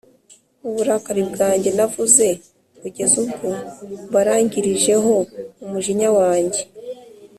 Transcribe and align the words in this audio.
mu 0.61 0.69
burakari 0.75 1.21
bwanjye 1.31 1.69
navuze, 1.77 2.25
kugeza 2.79 3.13
ubwo 3.23 3.47
mbarangirijeho 4.09 5.11
umujinya 5.63 6.09
wanjye 6.19 6.61